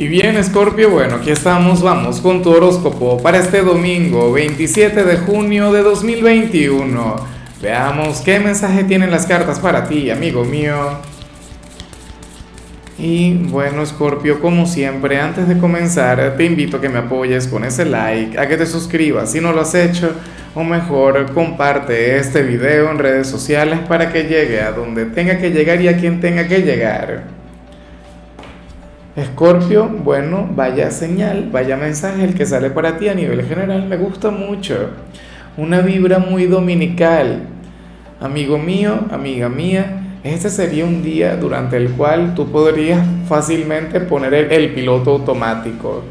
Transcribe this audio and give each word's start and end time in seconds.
Y 0.00 0.06
bien, 0.06 0.42
Scorpio, 0.44 0.90
bueno, 0.90 1.16
aquí 1.16 1.32
estamos, 1.32 1.82
vamos 1.82 2.20
con 2.20 2.40
tu 2.40 2.52
horóscopo 2.52 3.20
para 3.20 3.38
este 3.38 3.62
domingo 3.62 4.32
27 4.32 5.02
de 5.02 5.16
junio 5.16 5.72
de 5.72 5.82
2021. 5.82 7.16
Veamos 7.60 8.20
qué 8.20 8.38
mensaje 8.38 8.84
tienen 8.84 9.10
las 9.10 9.26
cartas 9.26 9.58
para 9.58 9.88
ti, 9.88 10.08
amigo 10.08 10.44
mío. 10.44 10.76
Y 12.96 13.34
bueno, 13.34 13.84
Scorpio, 13.84 14.40
como 14.40 14.66
siempre, 14.66 15.20
antes 15.20 15.48
de 15.48 15.58
comenzar, 15.58 16.36
te 16.36 16.44
invito 16.44 16.76
a 16.76 16.80
que 16.80 16.88
me 16.88 16.98
apoyes 16.98 17.48
con 17.48 17.64
ese 17.64 17.84
like, 17.84 18.38
a 18.38 18.46
que 18.46 18.56
te 18.56 18.66
suscribas 18.66 19.32
si 19.32 19.40
no 19.40 19.52
lo 19.52 19.62
has 19.62 19.74
hecho, 19.74 20.12
o 20.54 20.62
mejor, 20.62 21.32
comparte 21.34 22.18
este 22.18 22.44
video 22.44 22.88
en 22.92 22.98
redes 22.98 23.26
sociales 23.26 23.80
para 23.88 24.12
que 24.12 24.22
llegue 24.22 24.60
a 24.60 24.70
donde 24.70 25.06
tenga 25.06 25.38
que 25.38 25.50
llegar 25.50 25.80
y 25.80 25.88
a 25.88 25.96
quien 25.96 26.20
tenga 26.20 26.46
que 26.46 26.62
llegar. 26.62 27.37
Escorpio, 29.18 29.88
bueno, 29.88 30.48
vaya 30.54 30.92
señal, 30.92 31.48
vaya 31.50 31.76
mensaje 31.76 32.22
el 32.22 32.34
que 32.34 32.46
sale 32.46 32.70
para 32.70 32.98
ti 32.98 33.08
a 33.08 33.14
nivel 33.14 33.44
general, 33.44 33.84
me 33.88 33.96
gusta 33.96 34.30
mucho. 34.30 34.90
Una 35.56 35.80
vibra 35.80 36.20
muy 36.20 36.46
dominical. 36.46 37.40
Amigo 38.20 38.58
mío, 38.58 39.06
amiga 39.10 39.48
mía, 39.48 40.18
este 40.22 40.50
sería 40.50 40.84
un 40.84 41.02
día 41.02 41.36
durante 41.36 41.76
el 41.76 41.90
cual 41.94 42.34
tú 42.36 42.52
podrías 42.52 43.04
fácilmente 43.28 43.98
poner 43.98 44.52
el, 44.52 44.72
piloto 44.72 45.10
automático. 45.10 46.04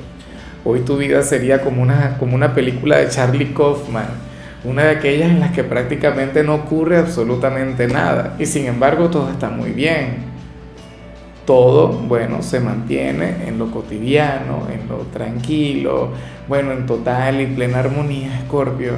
Hoy 0.65 0.81
tu 0.81 0.97
vida 0.97 1.23
sería 1.23 1.61
como 1.61 1.81
una, 1.81 2.17
como 2.17 2.35
una 2.35 2.53
película 2.53 2.97
de 2.97 3.07
Charlie 3.07 3.53
Kaufman, 3.53 4.07
una 4.65 4.83
de 4.83 4.89
aquellas 4.89 5.29
en 5.29 5.39
las 5.39 5.51
que 5.51 5.63
prácticamente 5.63 6.43
no 6.43 6.55
ocurre 6.55 6.97
absolutamente 6.97 7.87
nada 7.87 8.35
y 8.37 8.45
sin 8.45 8.65
embargo 8.65 9.09
todo 9.09 9.29
está 9.31 9.49
muy 9.49 9.71
bien 9.71 10.26
todo, 11.47 11.87
bueno, 11.87 12.43
se 12.43 12.59
mantiene 12.59 13.47
en 13.47 13.57
lo 13.57 13.71
cotidiano, 13.71 14.67
en 14.69 14.89
lo 14.89 14.97
tranquilo, 15.13 16.09
bueno, 16.45 16.73
en 16.73 16.85
total 16.85 17.39
y 17.39 17.45
plena 17.45 17.79
armonía, 17.79 18.37
Escorpio. 18.39 18.91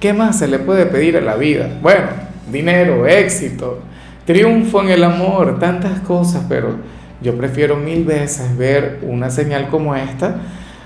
¿Qué 0.00 0.12
más 0.12 0.40
se 0.40 0.48
le 0.48 0.58
puede 0.58 0.86
pedir 0.86 1.16
a 1.16 1.20
la 1.20 1.36
vida? 1.36 1.70
Bueno, 1.80 2.08
dinero, 2.50 3.06
éxito, 3.06 3.78
triunfo 4.26 4.82
en 4.82 4.88
el 4.88 5.04
amor, 5.04 5.60
tantas 5.60 6.00
cosas, 6.00 6.44
pero 6.48 6.74
yo 7.20 7.36
prefiero 7.36 7.76
mil 7.76 8.04
veces 8.04 8.56
ver 8.58 8.98
una 9.02 9.30
señal 9.30 9.68
como 9.68 9.94
esta 9.94 10.38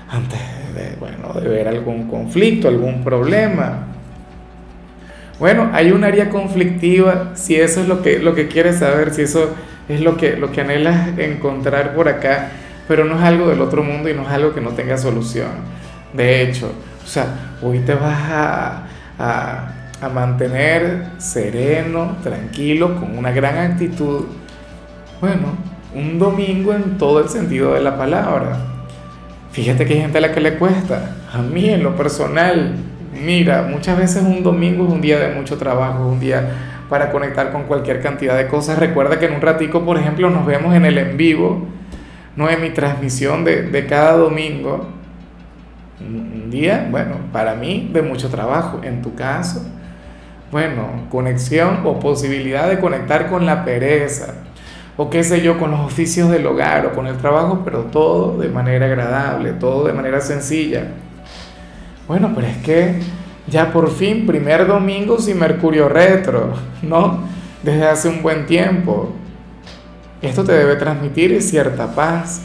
antes 0.07 0.39
de, 0.75 0.95
bueno, 0.99 1.33
de 1.41 1.49
ver 1.49 1.67
algún 1.67 2.07
conflicto, 2.07 2.67
algún 2.67 3.03
problema. 3.03 3.87
Bueno, 5.39 5.71
hay 5.73 5.91
un 5.91 6.03
área 6.03 6.29
conflictiva, 6.29 7.31
si 7.33 7.55
eso 7.55 7.81
es 7.81 7.87
lo 7.87 8.03
que, 8.03 8.19
lo 8.19 8.35
que 8.35 8.47
quieres 8.47 8.77
saber, 8.77 9.11
si 9.11 9.23
eso 9.23 9.55
es 9.89 10.01
lo 10.01 10.17
que, 10.17 10.35
lo 10.35 10.51
que 10.51 10.61
anhelas 10.61 11.17
encontrar 11.17 11.95
por 11.95 12.09
acá, 12.09 12.49
pero 12.87 13.05
no 13.05 13.17
es 13.17 13.23
algo 13.23 13.49
del 13.49 13.61
otro 13.61 13.83
mundo 13.83 14.09
y 14.09 14.13
no 14.13 14.23
es 14.23 14.29
algo 14.29 14.53
que 14.53 14.61
no 14.61 14.71
tenga 14.71 14.97
solución. 14.97 15.49
De 16.13 16.41
hecho, 16.41 16.71
o 17.03 17.07
sea, 17.07 17.57
hoy 17.61 17.79
te 17.79 17.93
vas 17.93 18.19
a, 18.29 18.83
a, 19.19 19.73
a 20.01 20.09
mantener 20.09 21.05
sereno, 21.17 22.17
tranquilo, 22.23 22.95
con 22.95 23.17
una 23.17 23.31
gran 23.31 23.57
actitud. 23.71 24.25
Bueno, 25.19 25.57
un 25.95 26.19
domingo 26.19 26.73
en 26.73 26.97
todo 26.97 27.21
el 27.21 27.29
sentido 27.29 27.73
de 27.73 27.81
la 27.81 27.97
palabra. 27.97 28.57
Fíjate 29.51 29.85
que 29.85 29.93
hay 29.95 30.01
gente 30.01 30.19
a 30.19 30.21
la 30.21 30.31
que 30.31 30.41
le 30.41 30.55
cuesta. 30.55 31.15
A 31.33 31.41
mí 31.41 31.69
en 31.69 31.83
lo 31.83 31.95
personal, 31.95 32.75
mira, 33.13 33.63
muchas 33.63 33.97
veces 33.97 34.23
un 34.23 34.43
domingo 34.43 34.85
es 34.85 34.93
un 34.93 35.01
día 35.01 35.17
de 35.19 35.33
mucho 35.33 35.57
trabajo, 35.57 36.07
un 36.07 36.19
día 36.19 36.76
para 36.89 37.11
conectar 37.11 37.51
con 37.51 37.63
cualquier 37.63 38.01
cantidad 38.01 38.37
de 38.37 38.47
cosas. 38.47 38.79
Recuerda 38.79 39.19
que 39.19 39.25
en 39.25 39.33
un 39.33 39.41
ratico, 39.41 39.83
por 39.85 39.97
ejemplo, 39.97 40.29
nos 40.29 40.45
vemos 40.45 40.75
en 40.75 40.85
el 40.85 40.97
en 40.97 41.17
vivo, 41.17 41.67
no 42.35 42.49
en 42.49 42.61
mi 42.61 42.69
transmisión 42.69 43.43
de, 43.43 43.63
de 43.63 43.85
cada 43.85 44.13
domingo. 44.13 44.87
Un 45.99 46.49
día, 46.49 46.87
bueno, 46.89 47.15
para 47.33 47.55
mí 47.55 47.89
de 47.91 48.01
mucho 48.01 48.29
trabajo. 48.29 48.81
En 48.83 49.01
tu 49.01 49.15
caso, 49.15 49.65
bueno, 50.51 51.07
conexión 51.09 51.81
o 51.83 51.99
posibilidad 51.99 52.69
de 52.69 52.79
conectar 52.79 53.29
con 53.29 53.45
la 53.45 53.65
pereza, 53.65 54.35
o 54.95 55.09
qué 55.09 55.23
sé 55.23 55.41
yo, 55.41 55.59
con 55.59 55.71
los 55.71 55.81
oficios 55.81 56.29
del 56.29 56.45
hogar 56.45 56.85
o 56.85 56.93
con 56.93 57.05
el 57.05 57.17
trabajo, 57.17 57.61
pero 57.65 57.81
todo 57.83 58.37
de 58.37 58.47
manera 58.49 58.85
agradable, 58.85 59.51
todo 59.53 59.85
de 59.85 59.93
manera 59.93 60.21
sencilla. 60.21 60.87
Bueno, 62.07 62.31
pero 62.33 62.47
es 62.47 62.57
que 62.57 62.99
ya 63.47 63.71
por 63.71 63.91
fin, 63.91 64.25
primer 64.25 64.67
domingo 64.67 65.19
sin 65.19 65.39
Mercurio 65.39 65.87
retro, 65.87 66.53
¿no? 66.81 67.21
Desde 67.63 67.85
hace 67.85 68.09
un 68.09 68.21
buen 68.21 68.45
tiempo. 68.45 69.13
Esto 70.21 70.43
te 70.43 70.51
debe 70.51 70.75
transmitir 70.75 71.41
cierta 71.41 71.87
paz. 71.93 72.41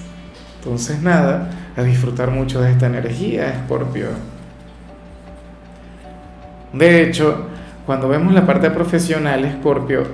Entonces 0.59 1.03
nada, 1.03 1.51
a 1.77 1.83
disfrutar 1.83 2.31
mucho 2.31 2.61
de 2.61 2.71
esta 2.71 2.87
energía, 2.87 3.49
Escorpio. 3.49 4.09
De 6.73 7.03
hecho, 7.03 7.47
cuando 7.85 8.09
vemos 8.09 8.33
la 8.33 8.47
parte 8.47 8.71
profesional, 8.71 9.45
Escorpio, 9.45 10.05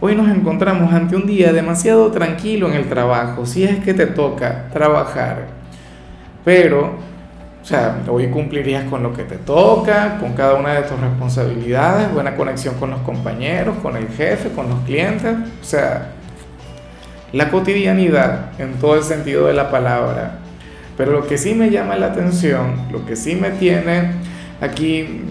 hoy 0.00 0.14
nos 0.14 0.28
encontramos 0.28 0.92
ante 0.94 1.16
un 1.16 1.26
día 1.26 1.52
demasiado 1.52 2.10
tranquilo 2.12 2.68
en 2.68 2.74
el 2.74 2.88
trabajo, 2.88 3.44
si 3.46 3.64
es 3.64 3.80
que 3.80 3.94
te 3.94 4.06
toca 4.06 4.68
trabajar. 4.72 5.48
Pero 6.44 6.94
o 7.66 7.68
sea, 7.68 7.98
hoy 8.08 8.28
cumplirías 8.28 8.84
con 8.84 9.02
lo 9.02 9.12
que 9.12 9.24
te 9.24 9.38
toca, 9.38 10.18
con 10.20 10.34
cada 10.34 10.54
una 10.54 10.74
de 10.74 10.82
tus 10.82 11.00
responsabilidades, 11.00 12.12
buena 12.14 12.36
conexión 12.36 12.76
con 12.76 12.90
los 12.90 13.00
compañeros, 13.00 13.78
con 13.82 13.96
el 13.96 14.06
jefe, 14.06 14.50
con 14.50 14.68
los 14.68 14.78
clientes. 14.82 15.34
O 15.60 15.64
sea, 15.64 16.12
la 17.32 17.50
cotidianidad 17.50 18.52
en 18.60 18.74
todo 18.74 18.94
el 18.94 19.02
sentido 19.02 19.48
de 19.48 19.54
la 19.54 19.72
palabra. 19.72 20.38
Pero 20.96 21.10
lo 21.10 21.26
que 21.26 21.38
sí 21.38 21.56
me 21.56 21.68
llama 21.68 21.96
la 21.96 22.06
atención, 22.06 22.86
lo 22.92 23.04
que 23.04 23.16
sí 23.16 23.34
me 23.34 23.50
tiene 23.50 24.12
aquí 24.60 25.22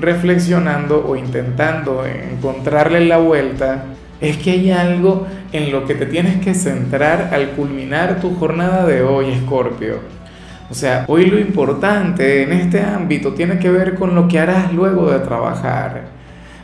reflexionando 0.00 1.06
o 1.06 1.14
intentando 1.14 2.06
encontrarle 2.06 3.04
la 3.04 3.18
vuelta, 3.18 3.84
es 4.18 4.38
que 4.38 4.52
hay 4.52 4.70
algo 4.70 5.26
en 5.52 5.70
lo 5.70 5.84
que 5.84 5.94
te 5.94 6.06
tienes 6.06 6.42
que 6.42 6.54
centrar 6.54 7.28
al 7.34 7.50
culminar 7.50 8.18
tu 8.18 8.34
jornada 8.36 8.86
de 8.86 9.02
hoy, 9.02 9.30
Escorpio. 9.32 10.21
O 10.72 10.74
sea, 10.74 11.04
hoy 11.06 11.26
lo 11.26 11.38
importante 11.38 12.44
en 12.44 12.50
este 12.50 12.80
ámbito 12.80 13.34
tiene 13.34 13.58
que 13.58 13.70
ver 13.70 13.94
con 13.94 14.14
lo 14.14 14.26
que 14.26 14.38
harás 14.38 14.72
luego 14.72 15.10
de 15.10 15.18
trabajar. 15.18 16.04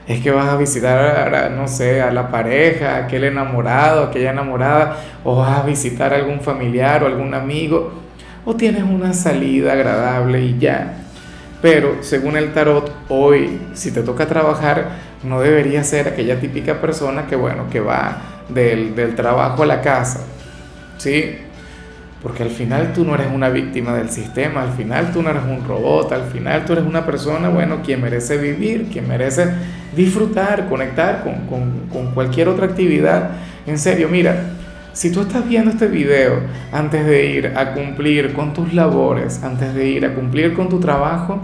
Es 0.07 0.23
que 0.23 0.31
vas 0.31 0.49
a 0.49 0.57
visitar, 0.57 1.51
no 1.51 1.69
sé, 1.69 2.01
a 2.01 2.11
la 2.11 2.31
pareja, 2.31 2.95
a 2.95 2.99
aquel 3.05 3.25
enamorado, 3.25 4.05
aquella 4.05 4.31
enamorada, 4.31 4.97
o 5.25 5.37
vas 5.37 5.59
a 5.59 5.63
visitar 5.63 6.15
a 6.15 6.17
algún 6.17 6.41
familiar 6.41 7.05
o 7.05 7.07
algún 7.07 7.35
amigo, 7.35 7.93
o 8.47 8.57
tienes 8.57 8.83
una 8.83 9.13
salida 9.13 9.75
agradable 9.75 10.41
y 10.41 10.59
ya. 10.59 10.95
Pero 11.61 11.99
según 12.01 12.39
el 12.39 12.55
tarot, 12.55 12.91
hoy, 13.11 13.61
si 13.75 13.91
te 13.91 14.01
toca 14.01 14.25
trabajar, 14.25 14.87
no 15.23 15.39
debería 15.43 15.85
ser 15.85 16.09
aquella 16.09 16.41
típica 16.41 16.81
persona 16.81 17.27
que, 17.27 17.37
bueno, 17.37 17.69
que 17.71 17.81
va 17.81 18.23
del, 18.49 18.95
del 18.97 19.15
trabajo 19.15 19.65
a 19.65 19.67
la 19.67 19.83
casa. 19.83 20.21
¿Sí? 20.97 21.41
Porque 22.23 22.43
al 22.43 22.51
final 22.51 22.93
tú 22.93 23.05
no 23.05 23.15
eres 23.15 23.29
una 23.33 23.49
víctima 23.49 23.95
del 23.95 24.11
sistema, 24.11 24.63
al 24.63 24.73
final 24.73 25.13
tú 25.13 25.23
no 25.23 25.31
eres 25.31 25.45
un 25.45 25.67
robot, 25.67 26.11
al 26.13 26.25
final 26.25 26.65
tú 26.65 26.73
eres 26.73 26.85
una 26.85 27.07
persona, 27.07 27.49
bueno, 27.49 27.79
quien 27.85 28.03
merece 28.03 28.37
vivir, 28.39 28.89
quien 28.91 29.07
merece 29.07 29.47
disfrutar, 29.95 30.69
conectar 30.69 31.23
con, 31.23 31.47
con, 31.47 31.89
con 31.93 32.13
cualquier 32.15 32.49
otra 32.49 32.67
actividad. 32.67 33.31
En 33.67 33.79
serio, 33.79 34.09
mira, 34.09 34.35
si 34.99 35.13
tú 35.13 35.21
estás 35.21 35.49
viendo 35.49 35.71
este 35.71 35.87
video 35.87 36.41
antes 36.73 37.07
de 37.07 37.27
ir 37.27 37.53
a 37.57 37.73
cumplir 37.73 38.33
con 38.33 38.53
tus 38.53 38.75
labores, 38.75 39.45
antes 39.45 39.73
de 39.73 39.89
ir 39.89 40.05
a 40.05 40.13
cumplir 40.13 40.55
con 40.55 40.69
tu 40.69 40.81
trabajo, 40.81 41.39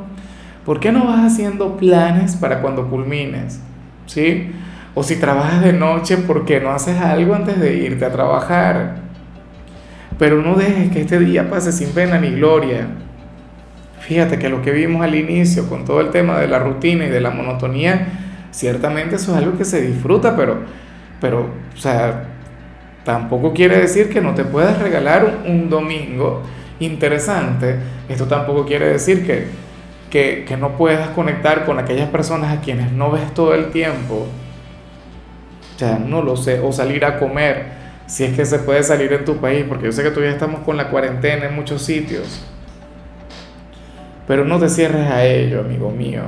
¿por 0.64 0.80
qué 0.80 0.90
no 0.90 1.06
vas 1.06 1.32
haciendo 1.32 1.76
planes 1.76 2.34
para 2.34 2.60
cuando 2.60 2.90
culmines? 2.90 3.60
¿Sí? 4.06 4.50
O 4.96 5.04
si 5.04 5.16
trabajas 5.16 5.62
de 5.62 5.72
noche, 5.72 6.16
¿por 6.16 6.44
qué 6.44 6.58
no 6.60 6.70
haces 6.70 7.00
algo 7.00 7.32
antes 7.32 7.60
de 7.60 7.76
irte 7.76 8.04
a 8.04 8.10
trabajar? 8.10 8.96
Pero 10.18 10.42
no 10.42 10.54
dejes 10.54 10.90
que 10.90 11.00
este 11.00 11.18
día 11.18 11.50
pase 11.50 11.72
sin 11.72 11.90
pena 11.90 12.18
ni 12.18 12.30
gloria. 12.30 12.86
Fíjate 14.00 14.38
que 14.38 14.48
lo 14.48 14.62
que 14.62 14.70
vimos 14.70 15.02
al 15.02 15.14
inicio 15.14 15.68
con 15.68 15.84
todo 15.84 16.00
el 16.00 16.10
tema 16.10 16.38
de 16.38 16.46
la 16.46 16.58
rutina 16.58 17.06
y 17.06 17.08
de 17.08 17.20
la 17.20 17.30
monotonía, 17.30 18.06
ciertamente 18.50 19.16
eso 19.16 19.32
es 19.32 19.38
algo 19.38 19.56
que 19.56 19.64
se 19.64 19.80
disfruta, 19.80 20.36
pero, 20.36 20.58
pero 21.20 21.48
o 21.74 21.76
sea, 21.76 22.24
tampoco 23.02 23.54
quiere 23.54 23.78
decir 23.78 24.10
que 24.10 24.20
no 24.20 24.34
te 24.34 24.44
puedas 24.44 24.78
regalar 24.78 25.38
un, 25.46 25.70
domingo 25.70 26.42
interesante. 26.80 27.76
Esto 28.08 28.26
tampoco 28.26 28.66
quiere 28.66 28.88
decir 28.88 29.26
que, 29.26 29.46
que, 30.10 30.44
que 30.46 30.56
no 30.56 30.76
puedas 30.76 31.08
conectar 31.08 31.64
con 31.64 31.78
aquellas 31.78 32.10
personas 32.10 32.56
a 32.56 32.60
quienes 32.60 32.92
no 32.92 33.10
ves 33.10 33.32
todo 33.32 33.54
el 33.54 33.70
tiempo. 33.70 34.26
No 36.06 36.22
lo 36.22 36.36
sé, 36.36 36.60
o 36.60 36.72
salir 36.72 37.04
a 37.04 37.18
comer 37.18 37.83
si 38.06 38.24
es 38.24 38.36
que 38.36 38.44
se 38.44 38.58
puede 38.58 38.82
salir 38.82 39.12
en 39.12 39.24
tu 39.24 39.38
país, 39.38 39.64
porque 39.68 39.86
yo 39.86 39.92
sé 39.92 40.02
que 40.02 40.10
todavía 40.10 40.32
estamos 40.32 40.60
con 40.60 40.76
la 40.76 40.90
cuarentena 40.90 41.46
en 41.46 41.54
muchos 41.54 41.82
sitios. 41.82 42.44
Pero 44.26 44.44
no 44.44 44.58
te 44.58 44.68
cierres 44.68 45.10
a 45.10 45.24
ello, 45.24 45.60
amigo 45.60 45.90
mío. 45.90 46.22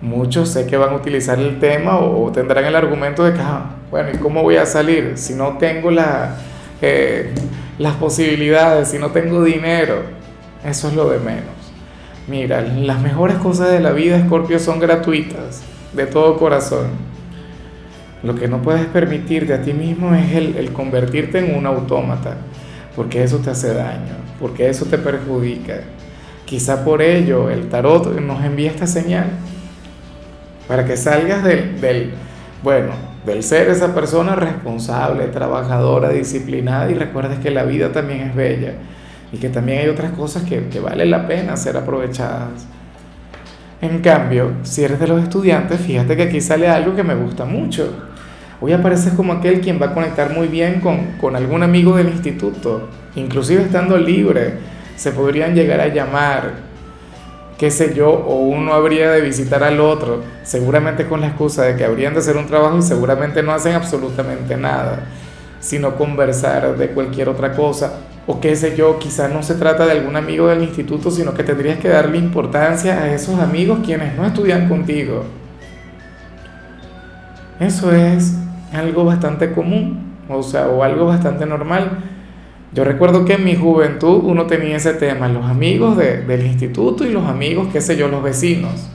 Muchos 0.00 0.48
sé 0.48 0.66
que 0.66 0.76
van 0.76 0.90
a 0.90 0.96
utilizar 0.96 1.38
el 1.38 1.58
tema 1.58 1.98
o, 1.98 2.30
tendrán 2.32 2.64
el 2.64 2.74
argumento 2.74 3.24
de 3.24 3.34
que, 3.34 3.40
ah, 3.40 3.76
bueno, 3.90 4.10
¿y 4.12 4.16
cómo 4.16 4.42
voy 4.42 4.56
a 4.56 4.66
salir 4.66 5.12
si 5.16 5.34
no 5.34 5.58
tengo 5.58 5.90
eh, 6.80 7.34
las 7.78 7.94
posibilidades, 7.94 8.88
si 8.88 8.98
no 8.98 9.10
tengo 9.10 9.42
dinero, 9.42 10.02
eso 10.64 10.88
es 10.88 10.94
lo 10.94 11.10
de 11.10 11.18
menos. 11.18 11.44
Mira, 12.28 12.62
las 12.62 13.00
mejores 13.00 13.36
cosas 13.38 13.70
de 13.70 13.80
la 13.80 13.92
vida, 13.92 14.16
Escorpio, 14.16 14.58
son 14.58 14.78
gratuitas, 14.78 15.62
de 15.92 16.06
todo 16.06 16.36
corazón. 16.36 17.09
Lo 18.22 18.34
que 18.34 18.48
no 18.48 18.60
puedes 18.60 18.86
permitirte 18.86 19.54
a 19.54 19.62
ti 19.62 19.72
mismo 19.72 20.14
es 20.14 20.32
el, 20.32 20.56
el 20.56 20.72
convertirte 20.72 21.38
en 21.38 21.56
un 21.56 21.66
autómata, 21.66 22.36
porque 22.94 23.22
eso 23.22 23.38
te 23.38 23.50
hace 23.50 23.72
daño, 23.72 24.16
porque 24.38 24.68
eso 24.68 24.84
te 24.86 24.98
perjudica. 24.98 25.80
Quizá 26.44 26.84
por 26.84 27.00
ello 27.00 27.48
el 27.48 27.68
tarot 27.68 28.18
nos 28.20 28.44
envía 28.44 28.70
esta 28.70 28.86
señal 28.86 29.26
para 30.66 30.84
que 30.84 30.96
salgas 30.96 31.42
del, 31.44 32.12
bueno, 32.62 32.92
del 33.24 33.42
ser 33.42 33.68
esa 33.68 33.94
persona 33.94 34.34
responsable, 34.34 35.26
trabajadora, 35.26 36.10
disciplinada 36.10 36.90
y 36.90 36.94
recuerdes 36.94 37.38
que 37.38 37.50
la 37.50 37.64
vida 37.64 37.92
también 37.92 38.20
es 38.20 38.34
bella 38.34 38.74
y 39.32 39.38
que 39.38 39.48
también 39.48 39.78
hay 39.78 39.88
otras 39.88 40.12
cosas 40.12 40.42
que, 40.42 40.68
que 40.68 40.80
vale 40.80 41.06
la 41.06 41.26
pena 41.26 41.56
ser 41.56 41.76
aprovechadas. 41.76 42.66
En 43.80 44.00
cambio, 44.00 44.52
si 44.62 44.84
eres 44.84 45.00
de 45.00 45.08
los 45.08 45.22
estudiantes, 45.22 45.80
fíjate 45.80 46.16
que 46.16 46.24
aquí 46.24 46.40
sale 46.40 46.68
algo 46.68 46.94
que 46.94 47.02
me 47.02 47.14
gusta 47.14 47.44
mucho. 47.44 48.09
Hoy 48.62 48.74
apareces 48.74 49.14
como 49.14 49.32
aquel 49.32 49.62
quien 49.62 49.80
va 49.80 49.86
a 49.86 49.94
conectar 49.94 50.34
muy 50.34 50.46
bien 50.46 50.80
con, 50.80 51.12
con 51.18 51.34
algún 51.34 51.62
amigo 51.62 51.96
del 51.96 52.10
instituto, 52.10 52.88
inclusive 53.14 53.62
estando 53.62 53.96
libre, 53.96 54.58
se 54.96 55.12
podrían 55.12 55.54
llegar 55.54 55.80
a 55.80 55.88
llamar, 55.88 56.56
qué 57.56 57.70
sé 57.70 57.94
yo, 57.94 58.10
o 58.10 58.40
uno 58.40 58.74
habría 58.74 59.12
de 59.12 59.22
visitar 59.22 59.64
al 59.64 59.80
otro, 59.80 60.22
seguramente 60.42 61.06
con 61.06 61.22
la 61.22 61.28
excusa 61.28 61.62
de 61.62 61.74
que 61.74 61.86
habrían 61.86 62.12
de 62.12 62.20
hacer 62.20 62.36
un 62.36 62.46
trabajo 62.46 62.76
y 62.76 62.82
seguramente 62.82 63.42
no 63.42 63.52
hacen 63.52 63.74
absolutamente 63.74 64.58
nada, 64.58 65.06
sino 65.58 65.96
conversar 65.96 66.76
de 66.76 66.88
cualquier 66.88 67.30
otra 67.30 67.52
cosa, 67.52 67.94
o 68.26 68.42
qué 68.42 68.54
sé 68.56 68.76
yo, 68.76 68.98
quizás 68.98 69.32
no 69.32 69.42
se 69.42 69.54
trata 69.54 69.86
de 69.86 69.92
algún 69.92 70.16
amigo 70.16 70.48
del 70.48 70.62
instituto, 70.62 71.10
sino 71.10 71.32
que 71.32 71.44
tendrías 71.44 71.78
que 71.78 71.88
darle 71.88 72.18
importancia 72.18 73.02
a 73.02 73.14
esos 73.14 73.40
amigos 73.40 73.78
quienes 73.82 74.14
no 74.16 74.26
estudian 74.26 74.68
contigo. 74.68 75.24
Eso 77.58 77.90
es 77.94 78.34
algo 78.72 79.04
bastante 79.04 79.52
común, 79.52 80.16
o 80.28 80.42
sea, 80.42 80.68
o 80.68 80.82
algo 80.82 81.06
bastante 81.06 81.46
normal 81.46 81.98
yo 82.72 82.84
recuerdo 82.84 83.24
que 83.24 83.34
en 83.34 83.44
mi 83.44 83.56
juventud 83.56 84.22
uno 84.22 84.46
tenía 84.46 84.76
ese 84.76 84.94
tema, 84.94 85.28
los 85.28 85.44
amigos 85.44 85.96
del 85.96 86.46
instituto 86.46 87.04
y 87.04 87.10
los 87.10 87.26
amigos, 87.26 87.68
qué 87.72 87.80
sé 87.80 87.96
yo, 87.96 88.06
los 88.06 88.22
vecinos. 88.22 88.88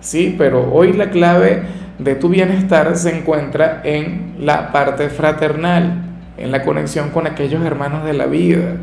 Sí, 0.00 0.34
pero 0.38 0.72
hoy 0.72 0.94
la 0.94 1.10
clave 1.10 1.62
de 1.98 2.14
tu 2.14 2.30
bienestar 2.30 2.96
se 2.96 3.14
encuentra 3.16 3.82
en 3.84 4.36
la 4.38 4.72
parte 4.72 5.10
fraternal, 5.10 6.04
en 6.38 6.50
la 6.50 6.62
conexión 6.62 7.10
con 7.10 7.26
aquellos 7.26 7.62
hermanos 7.66 8.02
de 8.04 8.14
la 8.14 8.24
vida, 8.24 8.76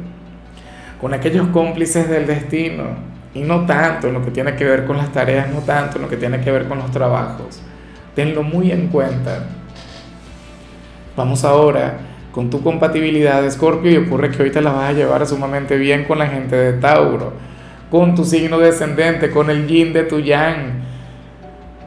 con 1.01 1.15
aquellos 1.15 1.47
cómplices 1.47 2.07
del 2.07 2.27
destino, 2.27 2.83
y 3.33 3.41
no 3.41 3.65
tanto 3.65 4.09
en 4.09 4.13
lo 4.13 4.23
que 4.23 4.29
tiene 4.29 4.55
que 4.55 4.65
ver 4.65 4.85
con 4.85 4.97
las 4.97 5.11
tareas, 5.11 5.51
no 5.51 5.61
tanto 5.61 5.95
en 5.95 6.03
lo 6.03 6.09
que 6.09 6.17
tiene 6.17 6.39
que 6.39 6.51
ver 6.51 6.67
con 6.67 6.77
los 6.77 6.91
trabajos. 6.91 7.63
Tenlo 8.15 8.43
muy 8.43 8.71
en 8.71 8.87
cuenta. 8.87 9.45
Vamos 11.15 11.43
ahora 11.43 11.97
con 12.31 12.49
tu 12.49 12.61
compatibilidad 12.61 13.41
de 13.41 13.47
Escorpio 13.47 13.91
y 13.91 13.97
ocurre 13.97 14.29
que 14.29 14.37
ahorita 14.37 14.61
la 14.61 14.71
vas 14.71 14.89
a 14.89 14.93
llevar 14.93 15.25
sumamente 15.25 15.77
bien 15.77 16.05
con 16.05 16.19
la 16.19 16.27
gente 16.27 16.55
de 16.55 16.73
Tauro, 16.73 17.33
con 17.89 18.15
tu 18.15 18.23
signo 18.23 18.59
descendente, 18.59 19.31
con 19.31 19.49
el 19.49 19.67
yin 19.67 19.93
de 19.93 20.03
tu 20.03 20.19
yang. 20.19 20.87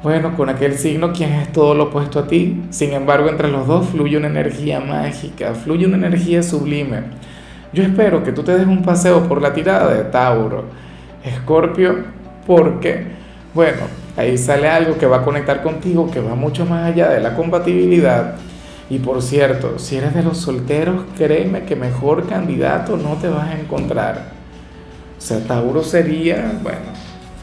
Bueno, 0.02 0.36
con 0.36 0.48
aquel 0.48 0.76
signo 0.76 1.12
quien 1.12 1.32
es 1.32 1.52
todo 1.52 1.74
lo 1.74 1.84
opuesto 1.84 2.18
a 2.18 2.26
ti. 2.26 2.62
Sin 2.70 2.92
embargo, 2.92 3.28
entre 3.28 3.48
los 3.48 3.66
dos 3.66 3.88
fluye 3.88 4.16
una 4.16 4.26
energía 4.26 4.80
mágica, 4.80 5.54
fluye 5.54 5.86
una 5.86 5.96
energía 5.96 6.42
sublime. 6.42 7.02
Yo 7.72 7.84
espero 7.84 8.24
que 8.24 8.32
tú 8.32 8.42
te 8.42 8.56
des 8.56 8.66
un 8.66 8.82
paseo 8.82 9.26
por 9.28 9.40
la 9.40 9.54
tirada 9.54 9.94
de 9.94 10.04
Tauro, 10.04 10.64
Escorpio, 11.24 12.04
porque, 12.46 13.06
bueno, 13.54 13.82
ahí 14.16 14.36
sale 14.38 14.68
algo 14.68 14.98
que 14.98 15.06
va 15.06 15.18
a 15.18 15.24
conectar 15.24 15.62
contigo, 15.62 16.10
que 16.10 16.20
va 16.20 16.34
mucho 16.34 16.66
más 16.66 16.90
allá 16.90 17.08
de 17.08 17.20
la 17.20 17.34
compatibilidad 17.34 18.36
y 18.92 18.98
por 18.98 19.22
cierto, 19.22 19.78
si 19.78 19.96
eres 19.96 20.12
de 20.12 20.22
los 20.22 20.36
solteros, 20.36 21.04
créeme 21.16 21.62
que 21.62 21.76
mejor 21.76 22.28
candidato 22.28 22.98
no 22.98 23.14
te 23.14 23.26
vas 23.26 23.48
a 23.48 23.58
encontrar. 23.58 24.32
O 25.16 25.20
sea, 25.20 25.40
Tauro 25.46 25.82
sería, 25.82 26.52
bueno, 26.62 26.92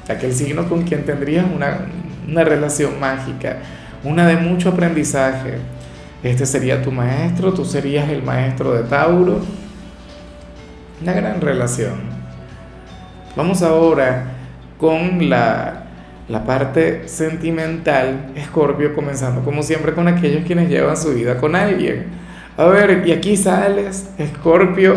aquel 0.08 0.32
signo 0.32 0.70
con 0.70 0.84
quien 0.84 1.06
tendrías 1.06 1.48
una, 1.52 1.88
una 2.28 2.44
relación 2.44 3.00
mágica, 3.00 3.58
una 4.04 4.28
de 4.28 4.36
mucho 4.36 4.70
aprendizaje. 4.70 5.56
Este 6.22 6.46
sería 6.46 6.84
tu 6.84 6.92
maestro, 6.92 7.52
tú 7.52 7.66
serías 7.66 8.08
el 8.10 8.22
maestro 8.22 8.74
de 8.74 8.84
Tauro. 8.84 9.40
Una 11.02 11.14
gran 11.14 11.42
relación. 11.42 11.96
Vamos 13.36 13.64
ahora 13.64 14.34
con 14.78 15.28
la 15.32 15.86
la 16.30 16.46
parte 16.46 17.08
sentimental, 17.08 18.32
Escorpio, 18.36 18.94
comenzando 18.94 19.42
como 19.42 19.64
siempre 19.64 19.94
con 19.94 20.08
aquellos 20.08 20.46
quienes 20.46 20.70
llevan 20.70 20.96
su 20.96 21.14
vida 21.14 21.38
con 21.38 21.56
alguien. 21.56 22.06
A 22.56 22.66
ver, 22.66 23.04
y 23.06 23.12
aquí 23.12 23.36
sales, 23.36 24.10
Escorpio, 24.18 24.96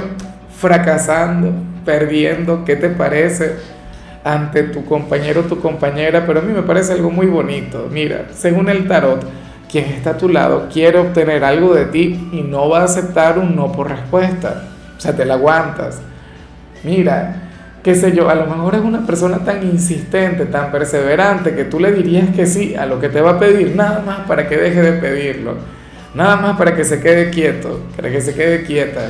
fracasando, 0.58 1.52
perdiendo, 1.84 2.64
¿qué 2.64 2.76
te 2.76 2.88
parece? 2.90 3.56
ante 4.24 4.62
tu 4.64 4.84
compañero 4.84 5.40
o 5.40 5.44
tu 5.44 5.60
compañera, 5.60 6.24
pero 6.26 6.40
a 6.40 6.42
mí 6.42 6.52
me 6.52 6.62
parece 6.62 6.92
algo 6.92 7.10
muy 7.10 7.26
bonito. 7.26 7.88
Mira, 7.90 8.26
según 8.32 8.68
el 8.68 8.86
tarot, 8.86 9.24
quien 9.70 9.86
está 9.86 10.10
a 10.10 10.18
tu 10.18 10.28
lado 10.28 10.68
quiere 10.72 10.98
obtener 10.98 11.44
algo 11.44 11.74
de 11.74 11.86
ti 11.86 12.28
y 12.32 12.42
no 12.42 12.68
va 12.68 12.80
a 12.80 12.84
aceptar 12.84 13.38
un 13.38 13.56
no 13.56 13.72
por 13.72 13.88
respuesta. 13.90 14.64
O 14.96 15.00
sea, 15.00 15.16
te 15.16 15.24
la 15.24 15.34
aguantas. 15.34 16.00
Mira, 16.84 17.41
qué 17.82 17.94
sé 17.94 18.12
yo, 18.12 18.28
a 18.28 18.34
lo 18.34 18.46
mejor 18.46 18.76
es 18.76 18.80
una 18.80 19.04
persona 19.06 19.38
tan 19.38 19.62
insistente, 19.64 20.46
tan 20.46 20.70
perseverante, 20.70 21.54
que 21.54 21.64
tú 21.64 21.80
le 21.80 21.92
dirías 21.92 22.30
que 22.30 22.46
sí 22.46 22.74
a 22.76 22.86
lo 22.86 23.00
que 23.00 23.08
te 23.08 23.20
va 23.20 23.32
a 23.32 23.38
pedir, 23.38 23.74
nada 23.74 24.02
más 24.04 24.20
para 24.20 24.48
que 24.48 24.56
deje 24.56 24.80
de 24.82 24.92
pedirlo, 24.92 25.56
nada 26.14 26.36
más 26.36 26.56
para 26.56 26.76
que 26.76 26.84
se 26.84 27.00
quede 27.00 27.30
quieto, 27.30 27.80
para 27.96 28.10
que 28.10 28.20
se 28.20 28.34
quede 28.34 28.62
quieta. 28.62 29.00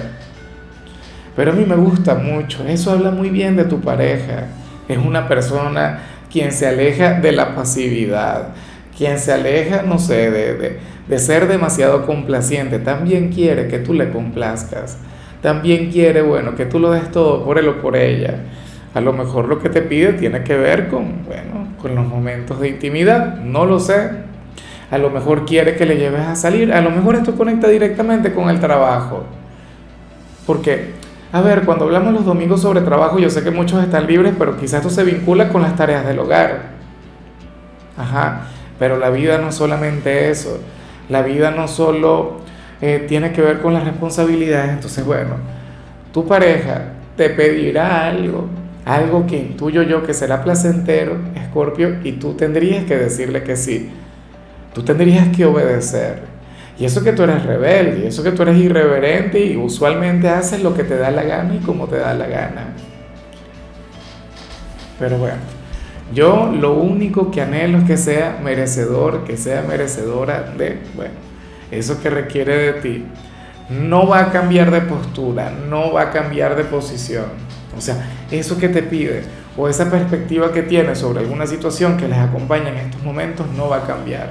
Pero 1.36 1.52
a 1.52 1.54
mí 1.54 1.64
me 1.66 1.76
gusta 1.76 2.14
mucho, 2.14 2.64
eso 2.66 2.92
habla 2.92 3.10
muy 3.10 3.30
bien 3.30 3.56
de 3.56 3.64
tu 3.64 3.80
pareja, 3.80 4.46
es 4.88 4.98
una 4.98 5.28
persona 5.28 6.00
quien 6.30 6.52
se 6.52 6.66
aleja 6.66 7.20
de 7.20 7.32
la 7.32 7.54
pasividad, 7.54 8.48
quien 8.96 9.18
se 9.18 9.32
aleja, 9.32 9.82
no 9.82 9.98
sé, 9.98 10.30
de, 10.30 10.54
de, 10.54 10.78
de 11.08 11.18
ser 11.18 11.46
demasiado 11.46 12.06
complaciente, 12.06 12.78
también 12.78 13.30
quiere 13.30 13.68
que 13.68 13.78
tú 13.78 13.92
le 13.92 14.10
complazcas 14.10 14.98
también 15.42 15.90
quiere, 15.90 16.22
bueno, 16.22 16.54
que 16.54 16.64
tú 16.64 16.78
lo 16.78 16.92
des 16.92 17.10
todo 17.10 17.44
por 17.44 17.58
él 17.58 17.68
o 17.68 17.82
por 17.82 17.96
ella. 17.96 18.36
A 18.94 19.00
lo 19.00 19.12
mejor 19.12 19.46
lo 19.46 19.58
que 19.58 19.70
te 19.70 19.82
pide 19.82 20.12
tiene 20.12 20.42
que 20.44 20.56
ver 20.56 20.88
con, 20.88 21.24
bueno, 21.24 21.68
con 21.80 21.94
los 21.94 22.06
momentos 22.06 22.60
de 22.60 22.68
intimidad, 22.68 23.36
no 23.36 23.64
lo 23.64 23.80
sé. 23.80 24.10
A 24.90 24.98
lo 24.98 25.08
mejor 25.08 25.46
quiere 25.46 25.74
que 25.76 25.86
le 25.86 25.96
lleves 25.96 26.20
a 26.20 26.36
salir, 26.36 26.72
a 26.72 26.82
lo 26.82 26.90
mejor 26.90 27.14
esto 27.14 27.34
conecta 27.34 27.68
directamente 27.68 28.32
con 28.32 28.50
el 28.50 28.60
trabajo. 28.60 29.24
Porque, 30.46 30.90
a 31.32 31.40
ver, 31.40 31.62
cuando 31.62 31.86
hablamos 31.86 32.12
los 32.12 32.26
domingos 32.26 32.60
sobre 32.60 32.82
trabajo, 32.82 33.18
yo 33.18 33.30
sé 33.30 33.42
que 33.42 33.50
muchos 33.50 33.82
están 33.82 34.06
libres, 34.06 34.34
pero 34.38 34.58
quizás 34.58 34.80
esto 34.80 34.90
se 34.90 35.04
vincula 35.04 35.48
con 35.48 35.62
las 35.62 35.74
tareas 35.74 36.06
del 36.06 36.18
hogar. 36.18 36.72
Ajá, 37.96 38.48
pero 38.78 38.98
la 38.98 39.08
vida 39.08 39.38
no 39.38 39.48
es 39.48 39.54
solamente 39.54 40.30
eso. 40.30 40.60
La 41.08 41.22
vida 41.22 41.50
no 41.50 41.68
solo 41.68 42.40
eh, 42.82 43.04
tiene 43.08 43.32
que 43.32 43.40
ver 43.40 43.60
con 43.60 43.72
las 43.72 43.84
responsabilidades. 43.84 44.72
Entonces, 44.72 45.04
bueno, 45.04 45.36
tu 46.12 46.26
pareja 46.26 46.82
te 47.16 47.30
pedirá 47.30 48.06
algo, 48.06 48.46
algo 48.84 49.26
que 49.26 49.38
intuyo 49.38 49.82
yo 49.82 50.02
que 50.02 50.14
será 50.14 50.42
placentero, 50.42 51.18
Escorpio, 51.34 51.98
y 52.02 52.12
tú 52.12 52.34
tendrías 52.34 52.84
que 52.84 52.96
decirle 52.96 53.42
que 53.42 53.56
sí. 53.56 53.90
Tú 54.74 54.82
tendrías 54.82 55.28
que 55.28 55.44
obedecer. 55.44 56.22
Y 56.78 56.84
eso 56.84 57.04
que 57.04 57.12
tú 57.12 57.22
eres 57.22 57.44
rebelde, 57.44 58.08
eso 58.08 58.22
que 58.22 58.32
tú 58.32 58.42
eres 58.42 58.56
irreverente 58.56 59.38
y 59.44 59.56
usualmente 59.56 60.28
haces 60.28 60.62
lo 60.62 60.74
que 60.74 60.84
te 60.84 60.96
da 60.96 61.10
la 61.10 61.22
gana 61.22 61.54
y 61.54 61.58
como 61.58 61.86
te 61.86 61.96
da 61.96 62.14
la 62.14 62.26
gana. 62.26 62.74
Pero 64.98 65.18
bueno, 65.18 65.36
yo 66.14 66.50
lo 66.52 66.74
único 66.74 67.30
que 67.30 67.42
anhelo 67.42 67.78
es 67.78 67.84
que 67.84 67.96
sea 67.96 68.38
merecedor, 68.42 69.24
que 69.24 69.36
sea 69.36 69.62
merecedora 69.62 70.42
de, 70.56 70.78
bueno, 70.96 71.14
eso 71.70 72.00
que 72.02 72.10
requiere 72.10 72.56
de 72.56 72.72
ti, 72.74 73.04
no 73.70 74.06
va 74.06 74.20
a 74.20 74.32
cambiar 74.32 74.70
de 74.70 74.80
postura, 74.82 75.52
no 75.68 75.92
va 75.92 76.02
a 76.02 76.10
cambiar 76.10 76.56
de 76.56 76.64
posición. 76.64 77.51
O 77.76 77.80
sea, 77.80 77.96
eso 78.30 78.58
que 78.58 78.68
te 78.68 78.82
pide 78.82 79.22
o 79.56 79.68
esa 79.68 79.90
perspectiva 79.90 80.52
que 80.52 80.62
tienes 80.62 80.98
sobre 80.98 81.20
alguna 81.20 81.46
situación 81.46 81.96
que 81.96 82.08
les 82.08 82.18
acompaña 82.18 82.68
en 82.68 82.78
estos 82.78 83.02
momentos 83.02 83.46
no 83.56 83.68
va 83.68 83.78
a 83.78 83.86
cambiar. 83.86 84.30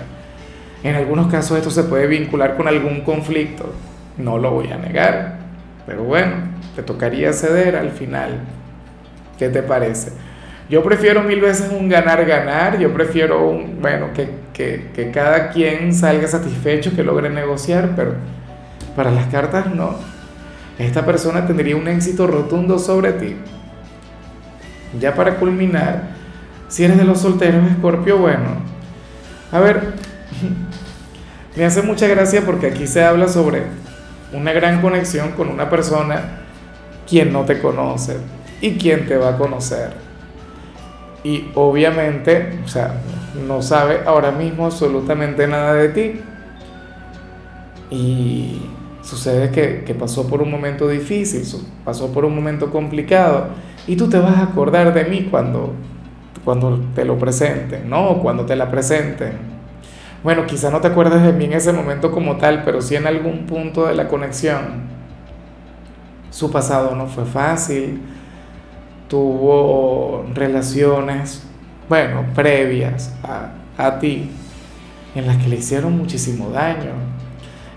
En 0.84 0.96
algunos 0.96 1.32
casos 1.32 1.58
esto 1.58 1.70
se 1.70 1.84
puede 1.84 2.08
vincular 2.08 2.58
con 2.58 2.68
algún 2.68 3.02
conflicto, 3.02 3.72
no 4.18 4.38
lo 4.38 4.52
voy 4.52 4.72
a 4.72 4.78
negar, 4.78 5.38
pero 5.86 6.04
bueno, 6.04 6.34
te 6.76 6.82
tocaría 6.82 7.34
ceder 7.34 7.76
al 7.76 7.92
final. 7.92 8.40
¿Qué 9.38 9.50
te 9.50 9.62
parece? 9.62 10.12
Yo 10.70 10.84
prefiero 10.84 11.22
mil 11.22 11.42
veces 11.42 11.72
un 11.72 11.90
ganar-ganar, 11.90 12.80
yo 12.80 12.94
prefiero 12.94 13.48
un, 13.48 13.82
bueno, 13.82 14.14
que, 14.14 14.30
que, 14.54 14.90
que, 14.94 15.12
cada 15.12 15.50
quien 15.50 15.94
salga 15.94 16.28
satisfecho, 16.28 16.96
que 16.96 17.04
logre 17.04 17.30
negociar, 17.30 17.90
pero 17.96 18.14
para 18.96 19.12
las 19.12 19.26
cartas 19.28 19.68
no. 19.68 19.96
Esta 20.86 21.06
persona 21.06 21.46
tendría 21.46 21.76
un 21.76 21.88
éxito 21.88 22.28
rotundo 22.28 22.80
sobre 22.80 23.14
ti. 23.14 23.36
Ya 25.00 25.16
para 25.16 25.36
culminar, 25.36 26.10
si 26.68 26.84
eres 26.84 26.98
de 26.98 27.04
los 27.04 27.22
solteros, 27.22 27.70
Escorpio, 27.70 28.18
bueno, 28.18 28.50
a 29.52 29.60
ver, 29.60 29.94
me 31.56 31.66
hace 31.66 31.82
mucha 31.82 32.08
gracia 32.08 32.42
porque 32.46 32.68
aquí 32.68 32.88
se 32.88 33.04
habla 33.04 33.28
sobre 33.28 33.64
una 34.34 34.54
gran 34.54 34.82
conexión 34.82 35.32
con 35.32 35.50
una 35.50 35.70
persona 35.70 36.40
quien 37.08 37.34
no 37.34 37.44
te 37.44 37.60
conoce 37.60 38.18
y 38.62 38.78
quien 38.78 39.08
te 39.08 39.18
va 39.18 39.30
a 39.30 39.38
conocer. 39.38 39.92
Y 41.24 41.52
obviamente, 41.56 42.60
o 42.64 42.68
sea, 42.68 42.96
no 43.48 43.62
sabe 43.62 44.02
ahora 44.06 44.32
mismo 44.32 44.66
absolutamente 44.66 45.48
nada 45.48 45.74
de 45.74 45.90
ti. 45.90 46.22
Y 47.90 48.62
sucede 49.02 49.52
que, 49.52 49.84
que, 49.84 49.94
pasó 49.94 50.28
por 50.28 50.42
un 50.42 50.52
momento 50.52 50.88
difícil, 50.88 51.44
pasó 51.84 52.12
por 52.12 52.26
un 52.26 52.36
momento 52.36 52.72
complicado. 52.72 53.48
Y 53.88 53.96
tú 53.96 54.10
te 54.10 54.20
vas 54.20 54.38
a 54.38 54.44
acordar 54.44 54.94
de 54.94 55.06
mí 55.06 55.28
cuando, 55.32 55.74
cuando 56.46 56.80
te 56.94 57.06
lo 57.06 57.18
presenten, 57.18 57.90
¿no? 57.90 58.20
Cuando 58.20 58.46
te 58.46 58.56
la 58.56 58.70
presenten. 58.70 59.34
Bueno, 60.24 60.46
quizá 60.46 60.70
no 60.70 60.82
te 60.82 60.88
acuerdes 60.88 61.24
de 61.24 61.34
mí 61.34 61.46
en 61.46 61.54
ese 61.54 61.74
momento 61.74 62.12
como 62.12 62.38
tal, 62.38 62.64
pero 62.64 62.82
sí 62.82 62.96
en 62.96 63.08
algún 63.08 63.48
punto 63.48 63.88
de 63.88 63.96
la 63.96 64.08
conexión 64.08 64.92
su 66.32 66.50
pasado 66.50 66.96
no 66.96 67.08
fue 67.08 67.26
fácil, 67.26 68.02
tuvo 69.08 70.26
relaciones, 70.34 71.44
bueno, 71.90 72.26
previas 72.34 73.14
a, 73.22 73.52
a 73.78 74.00
ti, 74.00 74.32
en 75.14 75.28
las 75.28 75.38
que 75.38 75.50
le 75.50 75.58
hicieron 75.58 75.98
muchísimo 75.98 76.50
daño, 76.50 76.94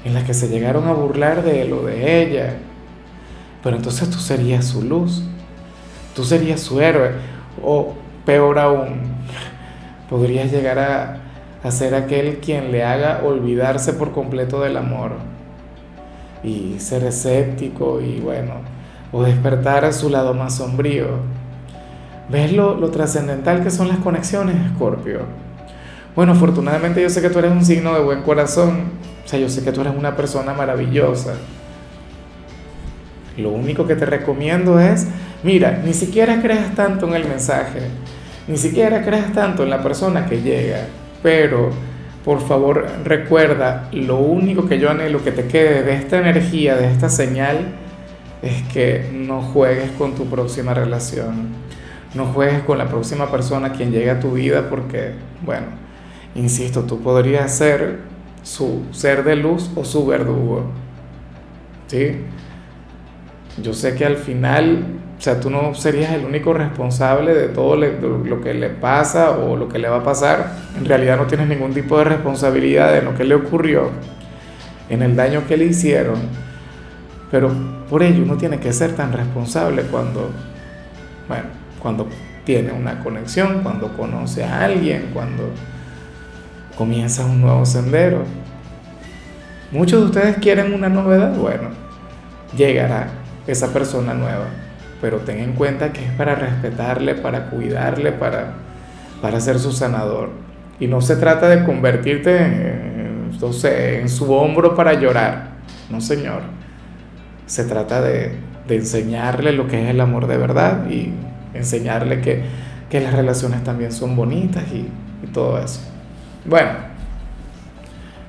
en 0.05 0.15
las 0.15 0.25
que 0.25 0.35
se 0.35 0.49
llegaron 0.49 0.87
a 0.87 0.93
burlar 0.93 1.43
de 1.43 1.63
él 1.63 1.73
o 1.73 1.83
de 1.83 2.23
ella. 2.23 2.57
Pero 3.63 3.77
entonces 3.77 4.11
tú 4.11 4.19
serías 4.19 4.67
su 4.67 4.83
luz, 4.83 5.23
tú 6.15 6.25
serías 6.25 6.61
su 6.61 6.81
héroe, 6.81 7.13
o 7.63 7.95
peor 8.25 8.59
aún, 8.59 9.01
podrías 10.11 10.51
llegar 10.51 10.79
a, 10.79 11.21
ser 11.71 11.95
aquel 11.95 12.41
quien 12.41 12.71
le 12.73 12.85
haga 12.85 13.23
olvidarse 13.25 13.95
por 13.95 14.13
completo 14.13 14.61
del 14.61 14.77
amor 14.77 15.13
y 16.43 16.79
ser 16.79 17.05
escéptico 17.05 18.03
y 18.03 18.21
bueno, 18.21 18.57
o 19.13 19.23
despertar 19.23 19.87
a 19.87 19.93
su 19.93 20.11
lado 20.11 20.35
más 20.35 20.57
sombrío. 20.57 21.07
¿Ves 22.29 22.53
lo, 22.53 22.75
lo 22.75 22.91
trascendental 22.91 23.63
que 23.63 23.71
son 23.71 23.89
las 23.89 23.97
conexiones, 23.97 24.57
Escorpio? 24.67 25.21
Bueno, 26.17 26.31
afortunadamente 26.31 27.03
yo 27.03 27.11
sé 27.11 27.21
que 27.21 27.29
tú 27.29 27.41
eres 27.41 27.51
un 27.51 27.65
signo 27.65 27.93
de 27.93 28.01
buen 28.01 28.23
corazón, 28.23 28.85
o 29.25 29.29
sea, 29.29 29.37
yo 29.41 29.49
sé 29.49 29.65
que 29.65 29.73
tú 29.73 29.81
eres 29.81 29.95
una 29.97 30.15
persona 30.15 30.55
maravillosa. 30.55 31.35
Lo 33.37 33.51
único 33.51 33.85
que 33.85 33.97
te 33.97 34.07
recomiendo 34.07 34.79
es, 34.79 35.09
mira, 35.43 35.83
ni 35.85 35.93
siquiera 35.93 36.41
creas 36.41 36.73
tanto 36.77 37.09
en 37.09 37.15
el 37.15 37.27
mensaje, 37.27 37.81
ni 38.47 38.57
siquiera 38.57 39.03
creas 39.03 39.33
tanto 39.33 39.65
en 39.65 39.71
la 39.71 39.83
persona 39.83 40.27
que 40.27 40.41
llega, 40.41 40.87
pero 41.21 41.71
por 42.25 42.41
favor 42.47 42.87
recuerda, 43.05 43.89
lo 43.91 44.19
único 44.19 44.69
que 44.69 44.79
yo 44.79 44.91
anhelo 44.91 45.25
que 45.25 45.33
te 45.33 45.49
quede 45.49 45.83
de 45.83 45.95
esta 45.95 46.19
energía, 46.19 46.77
de 46.77 46.93
esta 46.93 47.09
señal, 47.09 47.75
es 48.41 48.63
que 48.73 49.11
no 49.13 49.43
juegues 49.43 49.91
con 49.99 50.15
tu 50.15 50.27
próxima 50.27 50.75
relación, 50.75 51.49
no 52.15 52.27
juegues 52.27 52.63
con 52.63 52.79
la 52.79 52.87
próxima 52.87 53.33
persona 53.33 53.73
quien 53.73 53.91
llegue 53.91 54.11
a 54.11 54.21
tu 54.21 54.33
vida 54.33 54.71
porque, 54.71 55.11
bueno, 55.45 55.84
insisto, 56.35 56.83
tú 56.83 57.01
podrías 57.01 57.57
ser 57.57 58.01
su 58.43 58.83
ser 58.93 59.25
de 59.25 59.37
luz 59.37 59.71
o 59.77 59.85
su 59.85 60.07
verdugo. 60.07 60.65
¿Sí? 61.87 62.17
Yo 63.63 63.73
sé 63.73 63.95
que 63.95 64.05
al 64.05 64.17
final 64.17 64.85
o 65.17 65.21
sea, 65.25 65.41
tú 65.41 65.49
no 65.49 65.75
serías 65.75 66.13
el 66.13 66.25
único 66.25 66.53
responsable 66.53 67.35
de 67.35 67.49
todo 67.49 67.77
lo 67.77 68.41
que 68.41 68.53
le 68.53 68.69
pasa 68.69 69.31
o 69.31 69.57
lo 69.57 69.69
que 69.69 69.79
le 69.79 69.89
va 69.89 69.99
a 69.99 70.03
pasar. 70.03 70.53
En 70.77 70.85
realidad 70.85 71.17
no 71.17 71.27
tienes 71.27 71.49
ningún 71.49 71.73
tipo 71.73 71.97
de 71.99 72.05
responsabilidad 72.05 72.93
de 72.93 73.01
lo 73.01 73.15
que 73.15 73.25
le 73.25 73.35
ocurrió, 73.35 73.91
en 74.91 75.03
el 75.03 75.17
daño 75.17 75.47
que 75.47 75.57
le 75.57 75.67
hicieron. 75.67 76.17
Pero 77.31 77.51
por 77.89 78.03
ello 78.03 78.23
uno 78.23 78.37
tiene 78.37 78.59
que 78.59 78.73
ser 78.73 78.95
tan 78.97 79.13
responsable 79.13 79.83
cuando, 79.85 80.31
bueno, 81.29 81.45
cuando 81.81 82.07
tiene 82.45 82.73
una 82.73 83.01
conexión, 83.03 83.63
cuando 83.63 83.97
conoce 83.97 84.45
a 84.45 84.65
alguien, 84.65 85.11
cuando 85.15 85.45
comienza 86.77 87.25
un 87.25 87.41
nuevo 87.41 87.65
sendero. 87.67 88.25
Muchos 89.71 90.01
de 90.01 90.07
ustedes 90.07 90.37
quieren 90.39 90.73
una 90.73 90.89
novedad, 90.89 91.35
bueno, 91.37 91.71
llegará 92.57 93.09
esa 93.47 93.73
persona 93.73 94.15
nueva 94.15 94.47
pero 95.05 95.19
ten 95.19 95.39
en 95.41 95.53
cuenta 95.53 95.93
que 95.93 96.03
es 96.03 96.11
para 96.13 96.35
respetarle, 96.35 97.15
para 97.15 97.51
cuidarle, 97.51 98.11
para, 98.11 98.55
para 99.21 99.39
ser 99.39 99.59
su 99.59 99.71
sanador. 99.71 100.31
Y 100.81 100.87
no 100.87 101.03
se 101.03 101.17
trata 101.17 101.47
de 101.47 101.63
convertirte 101.63 102.39
en, 102.39 103.31
en 103.39 104.09
su 104.09 104.33
hombro 104.33 104.75
para 104.75 104.95
llorar, 104.95 105.49
no 105.91 106.01
señor. 106.01 106.41
Se 107.45 107.65
trata 107.65 108.01
de, 108.01 108.33
de 108.67 108.77
enseñarle 108.77 109.53
lo 109.53 109.69
que 109.69 109.85
es 109.85 109.91
el 109.91 110.01
amor 110.01 110.27
de 110.27 110.39
verdad 110.39 110.89
y 110.89 111.13
enseñarle 111.53 112.23
que, 112.23 112.43
que 112.89 113.03
las 113.03 113.13
relaciones 113.13 113.63
también 113.63 113.93
son 113.93 114.17
bonitas 114.17 114.65
y, 114.73 114.89
y 115.23 115.27
todo 115.35 115.59
eso. 115.63 115.83
Bueno, 116.47 116.73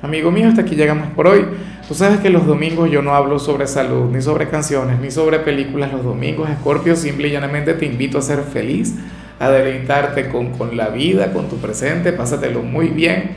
amigo 0.02 0.32
mío, 0.32 0.48
hasta 0.48 0.62
aquí 0.62 0.76
llegamos 0.76 1.10
por 1.10 1.28
hoy. 1.28 1.46
Tú 1.86 1.94
sabes 1.94 2.22
que 2.22 2.30
los 2.30 2.48
domingos 2.48 2.90
yo 2.90 3.02
no 3.02 3.14
hablo 3.14 3.40
sobre 3.40 3.68
salud, 3.68 4.10
ni 4.10 4.22
sobre 4.22 4.48
canciones, 4.48 5.00
ni 5.02 5.12
sobre 5.12 5.40
películas. 5.40 5.92
Los 5.92 6.02
domingos, 6.02 6.50
Scorpio, 6.62 6.96
simple 6.96 7.28
y 7.28 7.32
llanamente 7.32 7.74
te 7.74 7.86
invito 7.86 8.18
a 8.18 8.22
ser 8.22 8.40
feliz, 8.40 8.96
a 9.38 9.50
deleitarte 9.50 10.30
con, 10.30 10.52
con 10.52 10.78
la 10.78 10.88
vida, 10.88 11.34
con 11.34 11.50
tu 11.50 11.58
presente, 11.58 12.14
pásatelo 12.14 12.62
muy 12.62 12.88
bien. 12.88 13.36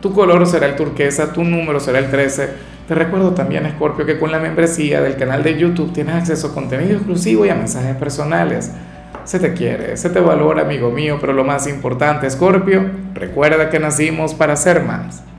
Tu 0.00 0.14
color 0.14 0.46
será 0.46 0.66
el 0.66 0.76
turquesa, 0.76 1.34
tu 1.34 1.44
número 1.44 1.78
será 1.78 1.98
el 1.98 2.10
13. 2.10 2.48
Te 2.88 2.94
recuerdo 2.94 3.32
también, 3.32 3.70
Scorpio, 3.70 4.06
que 4.06 4.18
con 4.18 4.32
la 4.32 4.38
membresía 4.38 5.02
del 5.02 5.16
canal 5.16 5.42
de 5.42 5.58
YouTube 5.58 5.92
tienes 5.92 6.14
acceso 6.14 6.46
a 6.46 6.54
contenido 6.54 6.94
exclusivo 6.94 7.44
y 7.44 7.50
a 7.50 7.54
mensajes 7.54 7.96
personales. 7.96 8.72
Se 9.26 9.40
te 9.40 9.54
quiere, 9.54 9.96
se 9.96 10.08
te 10.08 10.20
valora, 10.20 10.62
amigo 10.62 10.92
mío, 10.92 11.18
pero 11.20 11.32
lo 11.32 11.42
más 11.42 11.66
importante, 11.66 12.30
Scorpio, 12.30 12.88
recuerda 13.12 13.70
que 13.70 13.80
nacimos 13.80 14.34
para 14.34 14.54
ser 14.54 14.84
más. 14.84 15.26